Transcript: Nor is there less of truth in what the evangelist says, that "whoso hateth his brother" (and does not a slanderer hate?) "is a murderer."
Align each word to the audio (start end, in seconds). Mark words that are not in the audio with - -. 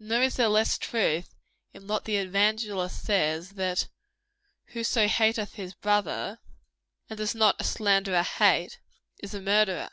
Nor 0.00 0.22
is 0.22 0.34
there 0.34 0.48
less 0.48 0.74
of 0.74 0.80
truth 0.80 1.36
in 1.72 1.86
what 1.86 2.04
the 2.04 2.16
evangelist 2.16 3.00
says, 3.04 3.50
that 3.50 3.86
"whoso 4.72 5.06
hateth 5.06 5.54
his 5.54 5.72
brother" 5.72 6.40
(and 7.08 7.16
does 7.16 7.36
not 7.36 7.60
a 7.60 7.64
slanderer 7.64 8.24
hate?) 8.24 8.80
"is 9.22 9.34
a 9.34 9.40
murderer." 9.40 9.90